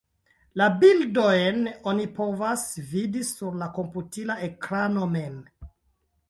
[0.59, 1.59] La bildojn
[1.91, 2.63] oni povas
[2.95, 5.39] vidi sur la komputila ekrano mem.